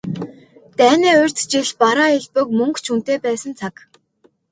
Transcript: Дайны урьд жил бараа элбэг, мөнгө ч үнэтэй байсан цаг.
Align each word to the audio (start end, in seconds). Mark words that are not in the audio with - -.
Дайны 0.77 1.09
урьд 1.21 1.37
жил 1.51 1.67
бараа 1.81 2.09
элбэг, 2.17 2.47
мөнгө 2.59 2.79
ч 2.83 2.85
үнэтэй 2.93 3.17
байсан 3.25 3.51
цаг. 3.59 3.75